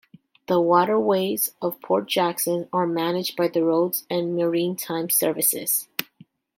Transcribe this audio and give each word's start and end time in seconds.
The 0.47 0.59
waterways 0.59 1.51
of 1.61 1.79
Port 1.79 2.07
Jackson 2.07 2.67
are 2.73 2.87
managed 2.87 3.37
by 3.37 3.49
the 3.49 3.63
Roads 3.63 4.07
and 4.09 4.35
Maritime 4.35 5.11
Services. 5.11 5.89